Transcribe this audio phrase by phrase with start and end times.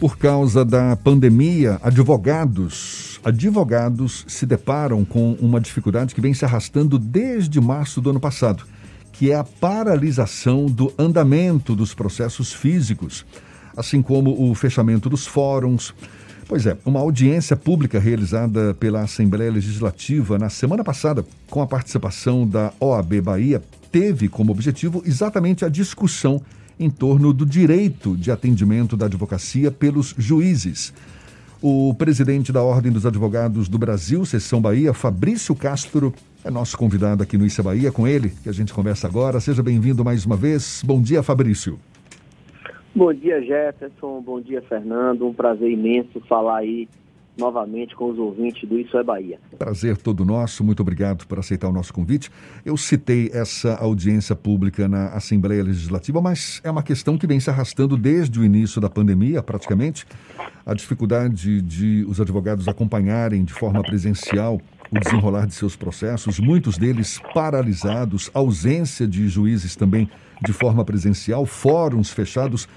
[0.00, 7.00] Por causa da pandemia, advogados, advogados se deparam com uma dificuldade que vem se arrastando
[7.00, 8.62] desde março do ano passado,
[9.12, 13.26] que é a paralisação do andamento dos processos físicos,
[13.76, 15.92] assim como o fechamento dos fóruns.
[16.46, 22.46] Pois é, uma audiência pública realizada pela Assembleia Legislativa na semana passada, com a participação
[22.46, 23.60] da OAB Bahia,
[23.90, 26.40] teve como objetivo exatamente a discussão
[26.78, 30.92] em torno do direito de atendimento da advocacia pelos juízes.
[31.60, 36.14] O presidente da Ordem dos Advogados do Brasil, Seção Bahia, Fabrício Castro,
[36.44, 39.40] é nosso convidado aqui no Issa Bahia, com ele que a gente conversa agora.
[39.40, 40.82] Seja bem-vindo mais uma vez.
[40.86, 41.76] Bom dia, Fabrício.
[42.94, 44.22] Bom dia, Jefferson.
[44.22, 45.26] Bom dia, Fernando.
[45.26, 46.88] Um prazer imenso falar aí
[47.38, 49.38] novamente com os ouvintes do Isso é Bahia.
[49.58, 52.30] Prazer todo nosso, muito obrigado por aceitar o nosso convite.
[52.64, 57.48] Eu citei essa audiência pública na Assembleia Legislativa, mas é uma questão que vem se
[57.48, 60.04] arrastando desde o início da pandemia, praticamente.
[60.66, 66.78] A dificuldade de os advogados acompanharem de forma presencial o desenrolar de seus processos, muitos
[66.78, 70.10] deles paralisados, ausência de juízes também
[70.42, 72.68] de forma presencial, fóruns fechados.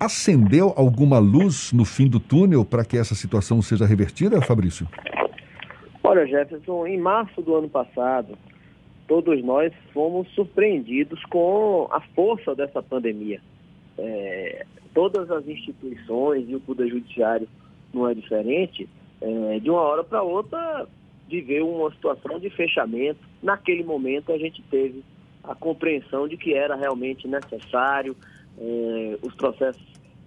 [0.00, 4.88] Acendeu alguma luz no fim do túnel para que essa situação seja revertida, Fabrício?
[6.02, 8.38] Olha, Jefferson, em março do ano passado,
[9.06, 13.42] todos nós fomos surpreendidos com a força dessa pandemia.
[13.98, 17.46] É, todas as instituições e o Poder Judiciário
[17.92, 18.88] não é diferente,
[19.20, 20.88] é, de uma hora para outra
[21.28, 23.20] viveu uma situação de fechamento.
[23.42, 25.04] Naquele momento a gente teve
[25.44, 28.16] a compreensão de que era realmente necessário,
[28.58, 29.82] eh, os processos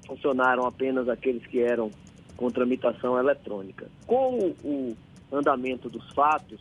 [0.05, 1.91] funcionaram apenas aqueles que eram
[2.35, 3.87] com tramitação eletrônica.
[4.05, 4.95] Com o,
[5.31, 6.59] andamento dos fatos,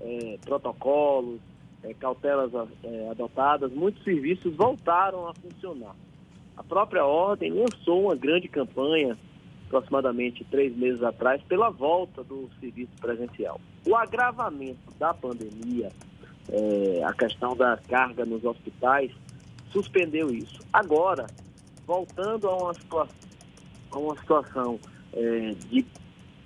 [0.00, 1.40] eh, protocolos,
[1.82, 2.50] eh, cautelas
[2.84, 5.94] eh, adotadas, muitos serviços voltaram a funcionar.
[6.56, 9.16] A própria Ordem lançou uma grande campanha,
[9.66, 13.58] aproximadamente três meses atrás, pela volta do serviço presencial.
[13.86, 15.90] O agravamento da pandemia,
[16.50, 19.10] eh, a questão da carga nos hospitais,
[19.70, 20.60] suspendeu isso.
[20.72, 21.26] Agora,
[21.86, 23.16] voltando a uma situação,
[23.90, 24.78] a uma situação
[25.12, 25.84] é, de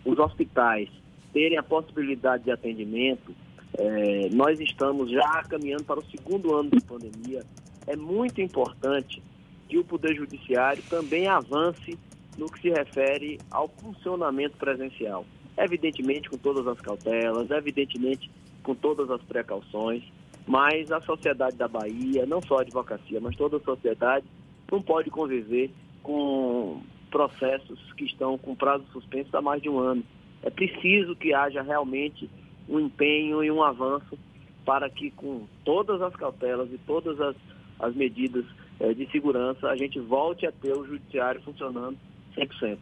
[0.04, 0.88] os hospitais
[1.32, 3.34] terem a possibilidade de atendimento,
[3.76, 7.42] é, nós estamos já caminhando para o segundo ano da pandemia.
[7.86, 9.22] É muito importante
[9.68, 11.98] que o Poder Judiciário também avance
[12.38, 15.24] no que se refere ao funcionamento presencial.
[15.56, 18.30] Evidentemente com todas as cautelas, evidentemente
[18.62, 20.02] com todas as precauções,
[20.46, 24.26] mas a sociedade da Bahia, não só a advocacia, mas toda a sociedade,
[24.70, 25.70] não pode conviver
[26.02, 30.04] com processos que estão com prazo suspenso há mais de um ano.
[30.42, 32.28] É preciso que haja realmente
[32.68, 34.18] um empenho e um avanço
[34.64, 37.36] para que, com todas as cautelas e todas as,
[37.78, 38.44] as medidas
[38.80, 41.96] eh, de segurança, a gente volte a ter o judiciário funcionando
[42.36, 42.78] 100%.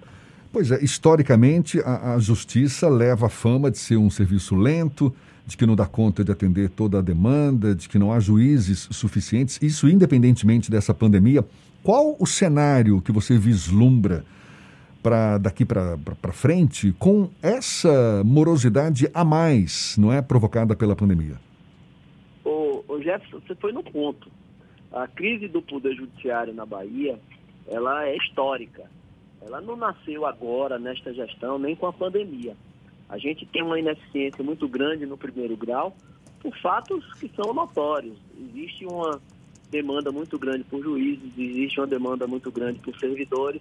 [0.52, 5.14] Pois é, historicamente, a, a justiça leva a fama de ser um serviço lento,
[5.52, 8.88] de que não dá conta de atender toda a demanda, de que não há juízes
[8.90, 11.44] suficientes, isso independentemente dessa pandemia.
[11.82, 14.24] Qual o cenário que você vislumbra
[15.02, 21.36] para daqui para frente com essa morosidade a mais, não é provocada pela pandemia?
[22.44, 24.30] O, o Jefferson, você foi no ponto.
[24.90, 27.18] A crise do poder judiciário na Bahia,
[27.68, 28.84] ela é histórica.
[29.42, 32.56] Ela não nasceu agora nesta gestão nem com a pandemia.
[33.12, 35.94] A gente tem uma ineficiência muito grande no primeiro grau
[36.40, 38.16] por fatos que são notórios.
[38.40, 39.20] Existe uma
[39.70, 43.60] demanda muito grande por juízes, existe uma demanda muito grande por servidores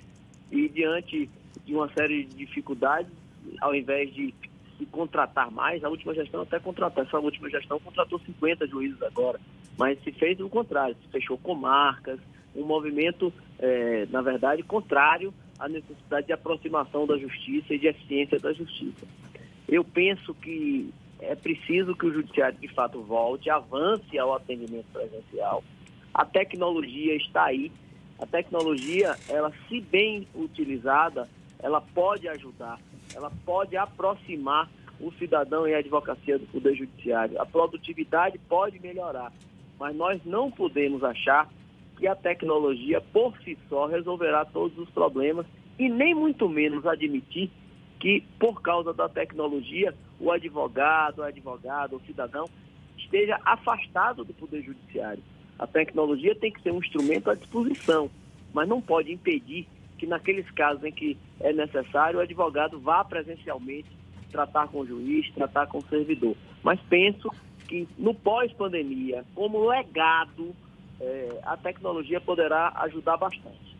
[0.49, 1.29] e diante
[1.65, 3.11] de uma série de dificuldades,
[3.59, 4.33] ao invés de
[4.77, 9.37] se contratar mais, a última gestão até contratou, essa última gestão contratou 50 juízes agora,
[9.77, 12.21] mas se fez o contrário, se fechou comarcas,
[12.55, 18.39] um movimento, é, na verdade, contrário à necessidade de aproximação da justiça e de eficiência
[18.39, 19.05] da justiça.
[19.71, 25.63] Eu penso que é preciso que o judiciário de fato volte, avance ao atendimento presencial.
[26.13, 27.71] A tecnologia está aí.
[28.19, 31.29] A tecnologia, ela se bem utilizada,
[31.59, 32.79] ela pode ajudar,
[33.15, 34.69] ela pode aproximar
[34.99, 37.41] o cidadão e a advocacia do poder judiciário.
[37.41, 39.31] A produtividade pode melhorar,
[39.79, 41.49] mas nós não podemos achar
[41.97, 45.45] que a tecnologia por si só resolverá todos os problemas
[45.79, 47.49] e nem muito menos admitir
[48.01, 52.49] que, por causa da tecnologia, o advogado, o advogado, o cidadão
[52.97, 55.23] esteja afastado do Poder Judiciário.
[55.57, 58.09] A tecnologia tem que ser um instrumento à disposição,
[58.51, 59.67] mas não pode impedir
[59.99, 63.87] que, naqueles casos em que é necessário, o advogado vá presencialmente
[64.31, 66.35] tratar com o juiz, tratar com o servidor.
[66.63, 67.29] Mas penso
[67.67, 70.55] que, no pós-pandemia, como legado,
[70.99, 73.70] eh, a tecnologia poderá ajudar bastante.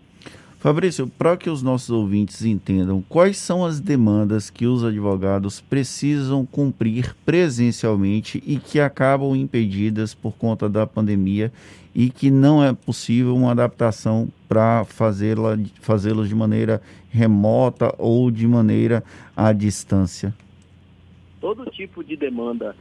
[0.62, 6.46] Fabrício, para que os nossos ouvintes entendam, quais são as demandas que os advogados precisam
[6.46, 11.52] cumprir presencialmente e que acabam impedidas por conta da pandemia
[11.96, 16.80] e que não é possível uma adaptação para fazê-la fazê-los de maneira
[17.10, 19.04] remota ou de maneira
[19.36, 20.32] à distância?
[21.40, 22.76] Todo tipo de demanda,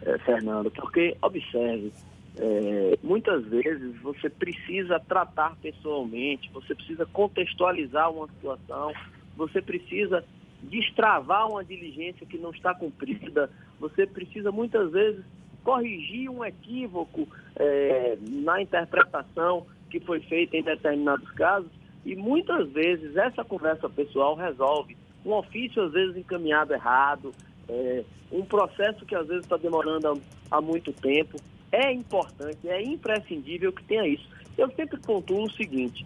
[0.00, 1.92] eh, Fernando, porque observe,
[2.38, 8.92] é, muitas vezes você precisa tratar pessoalmente, você precisa contextualizar uma situação,
[9.36, 10.24] você precisa
[10.62, 13.50] destravar uma diligência que não está cumprida,
[13.80, 15.24] você precisa muitas vezes
[15.64, 17.26] corrigir um equívoco
[17.56, 21.70] é, na interpretação que foi feita em determinados casos.
[22.04, 24.96] E muitas vezes essa conversa pessoal resolve.
[25.26, 27.34] Um ofício às vezes encaminhado errado,
[27.68, 31.36] é, um processo que às vezes está demorando há, há muito tempo
[31.72, 34.28] é importante, é imprescindível que tenha isso.
[34.56, 36.04] Eu sempre pontuo o seguinte: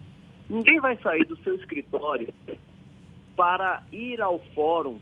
[0.49, 2.33] ninguém vai sair do seu escritório
[3.35, 4.99] para ir ao fórum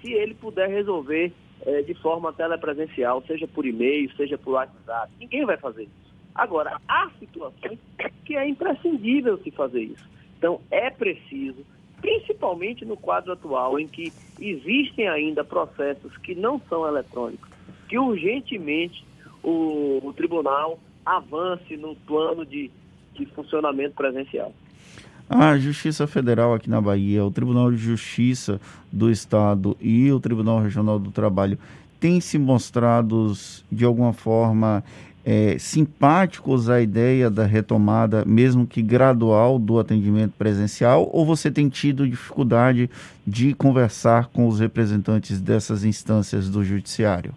[0.00, 1.32] se ele puder resolver
[1.62, 5.12] é, de forma telepresencial, seja por e-mail, seja por WhatsApp.
[5.18, 6.14] Ninguém vai fazer isso.
[6.34, 7.78] Agora, há situações
[8.24, 10.08] que é imprescindível se fazer isso.
[10.38, 11.66] Então, é preciso,
[12.00, 17.50] principalmente no quadro atual, em que existem ainda processos que não são eletrônicos,
[17.88, 19.04] que urgentemente
[19.42, 22.70] o, o tribunal avance no plano de,
[23.14, 24.52] de funcionamento presencial.
[25.28, 28.60] A Justiça Federal aqui na Bahia, o Tribunal de Justiça
[28.90, 31.56] do Estado e o Tribunal Regional do Trabalho
[32.00, 33.32] têm se mostrado
[33.70, 34.82] de alguma forma
[35.24, 41.08] é, simpáticos à ideia da retomada, mesmo que gradual, do atendimento presencial?
[41.12, 42.90] Ou você tem tido dificuldade
[43.26, 47.32] de conversar com os representantes dessas instâncias do Judiciário?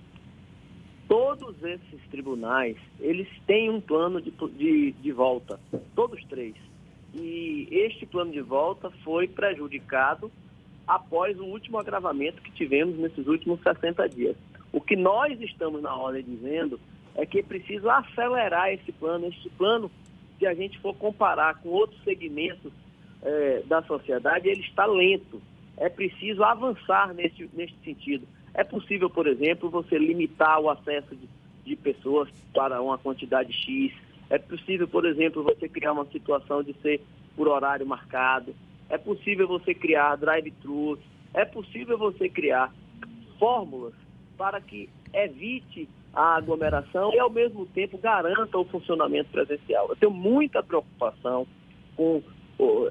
[1.08, 5.60] Todos esses tribunais, eles têm um plano de, de, de volta,
[5.96, 6.56] todos três.
[7.14, 10.32] E este plano de volta foi prejudicado
[10.88, 14.36] após o último agravamento que tivemos nesses últimos 60 dias.
[14.72, 16.80] O que nós estamos na ordem dizendo
[17.16, 19.28] é que é preciso acelerar esse plano.
[19.28, 19.92] Este plano,
[20.40, 22.74] se a gente for comparar com outros segmentos
[23.22, 25.42] é, da sociedade, ele está lento.
[25.78, 28.28] É preciso avançar nesse, nesse sentido.
[28.54, 31.28] É possível, por exemplo, você limitar o acesso de,
[31.66, 33.92] de pessoas para uma quantidade X.
[34.30, 37.02] É possível, por exemplo, você criar uma situação de ser
[37.36, 38.56] por horário marcado.
[38.90, 41.00] É possível você criar drive-thrus.
[41.34, 42.72] É possível você criar
[43.40, 43.94] fórmulas
[44.38, 49.88] para que evite a aglomeração e, ao mesmo tempo, garanta o funcionamento presencial.
[49.90, 51.48] Eu tenho muita preocupação
[51.96, 52.22] com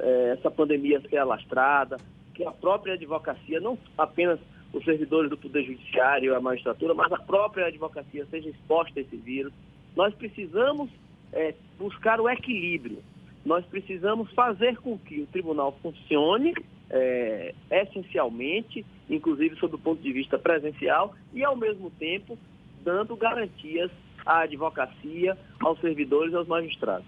[0.01, 1.99] é, essa pandemia ser alastrada,
[2.35, 4.41] que a própria advocacia, não apenas
[4.73, 9.17] os servidores do Poder Judiciário, a magistratura, mas a própria advocacia seja exposta a esse
[9.17, 9.53] vírus.
[9.95, 10.91] Nós precisamos
[11.33, 12.99] é, buscar o equilíbrio.
[13.45, 16.55] Nós precisamos fazer com que o tribunal funcione
[16.89, 22.39] é, essencialmente, inclusive sob o ponto de vista presencial, e ao mesmo tempo
[22.85, 23.91] dando garantias
[24.25, 27.07] à advocacia, aos servidores e aos magistrados.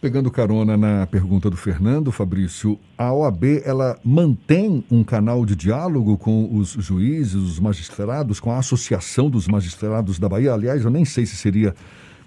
[0.00, 6.16] Pegando carona na pergunta do Fernando, Fabrício, a OAB ela mantém um canal de diálogo
[6.16, 10.54] com os juízes, os magistrados, com a Associação dos Magistrados da Bahia.
[10.54, 11.74] Aliás, eu nem sei se seria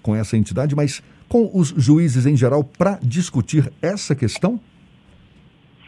[0.00, 4.60] com essa entidade, mas com os juízes em geral para discutir essa questão?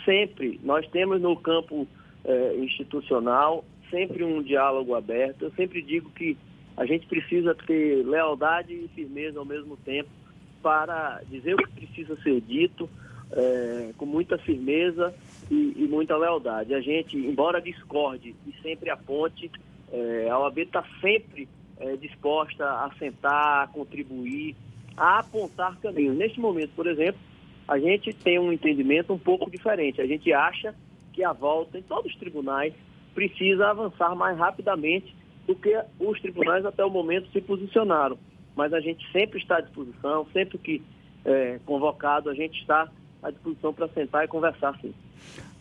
[0.05, 0.59] Sempre.
[0.65, 1.87] Nós temos no campo
[2.25, 5.45] eh, institucional sempre um diálogo aberto.
[5.45, 6.37] Eu sempre digo que
[6.77, 10.26] a gente precisa ter lealdade e firmeza ao mesmo tempo
[10.67, 12.91] para dizer o que precisa ser dito
[13.31, 15.15] é, com muita firmeza
[15.49, 16.75] e, e, muita lealdade.
[16.75, 19.49] A gente, embora discorde e sempre aponte,
[19.93, 24.57] é, a OAB está sempre é, disposta a sentar, a contribuir,
[24.97, 26.17] a apontar caminhos.
[26.17, 27.21] Neste momento, por exemplo,
[27.69, 30.01] a gente tem um entendimento um pouco diferente.
[30.01, 30.75] A gente acha
[31.13, 32.75] que a volta em todos os tribunais
[33.15, 35.15] precisa avançar mais rapidamente
[35.47, 38.19] do que os tribunais até o momento se posicionaram
[38.57, 40.83] mas a gente sempre está à disposição, sempre que
[41.25, 42.89] é, convocado, a gente está
[43.23, 44.95] à disposição para sentar e conversar sim.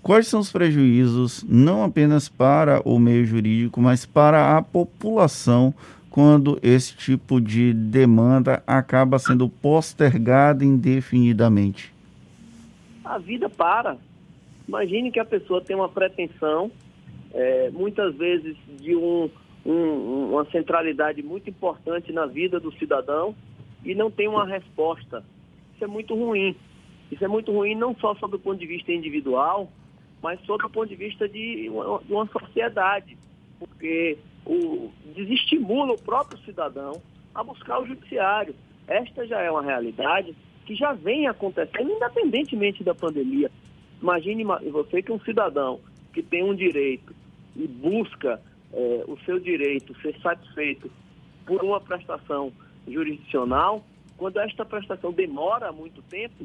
[0.01, 5.73] Quais são os prejuízos, não apenas para o meio jurídico, mas para a população,
[6.11, 11.93] quando esse tipo de demanda acaba sendo postergada indefinidamente?
[13.03, 13.97] A vida para.
[14.67, 16.71] Imagine que a pessoa tem uma pretensão,
[17.33, 19.29] é, muitas vezes de um
[19.65, 23.36] um, uma centralidade muito importante na vida do cidadão
[23.84, 25.24] e não tem uma resposta.
[25.74, 26.55] Isso é muito ruim.
[27.12, 29.72] Isso é muito ruim não só sob o ponto de vista individual,
[30.22, 33.17] mas sob o ponto de vista de uma, de uma sociedade,
[33.60, 37.01] porque o, desestimula o próprio cidadão
[37.34, 38.55] a buscar o judiciário.
[38.88, 43.51] Esta já é uma realidade que já vem acontecendo independentemente da pandemia.
[44.01, 45.79] Imagine você que um cidadão
[46.13, 47.13] que tem um direito
[47.55, 48.41] e busca
[48.75, 50.91] é, o seu direito ser satisfeito
[51.46, 52.51] por uma prestação
[52.88, 53.84] jurisdicional,
[54.17, 56.44] quando esta prestação demora muito tempo,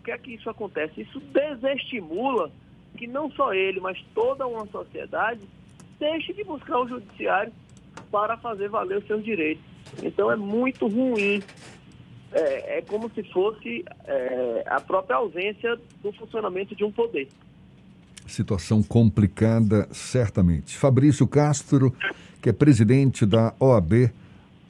[0.00, 1.00] o que é que isso acontece?
[1.00, 2.50] Isso desestimula
[2.96, 5.40] que não só ele, mas toda uma sociedade
[5.98, 7.52] deixe de buscar o judiciário
[8.10, 9.64] para fazer valer os seus direitos.
[10.02, 11.42] Então é muito ruim.
[12.32, 17.28] É, é como se fosse é, a própria ausência do funcionamento de um poder.
[18.26, 20.76] Situação complicada, certamente.
[20.76, 21.94] Fabrício Castro,
[22.42, 24.10] que é presidente da OAB,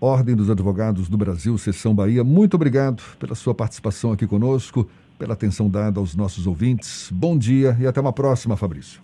[0.00, 5.32] Ordem dos Advogados do Brasil, Seção Bahia, muito obrigado pela sua participação aqui conosco, pela
[5.32, 7.10] atenção dada aos nossos ouvintes.
[7.10, 9.00] Bom dia e até uma próxima, Fabrício.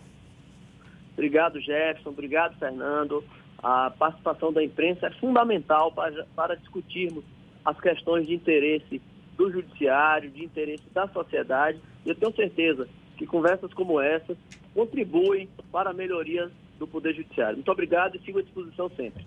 [1.14, 2.10] Obrigado, Jefferson.
[2.10, 3.24] Obrigado, Fernando.
[3.62, 7.24] A participação da imprensa é fundamental para, para discutirmos
[7.64, 9.00] as questões de interesse
[9.36, 11.78] do judiciário, de interesse da sociedade.
[12.04, 12.88] E eu tenho certeza
[13.22, 14.36] que conversas como essa
[14.74, 17.54] contribuem para a melhoria do Poder Judiciário.
[17.54, 19.24] Muito obrigado e sigo à disposição sempre.